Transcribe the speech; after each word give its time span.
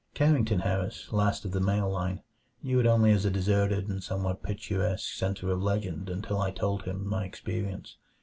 Carrington 0.15 0.61
Harris, 0.61 1.09
last 1.13 1.45
of 1.45 1.51
the 1.51 1.59
male 1.59 1.87
line, 1.91 2.23
knew 2.63 2.79
it 2.79 2.87
only 2.87 3.11
as 3.11 3.23
a 3.23 3.29
deserted 3.29 3.87
and 3.87 4.01
somewhat 4.03 4.41
picturesque 4.41 5.13
center 5.13 5.51
of 5.51 5.61
legend 5.61 6.09
until 6.09 6.39
I 6.41 6.49
told 6.49 6.85
him 6.85 7.07
my 7.07 7.23
experience. 7.23 7.97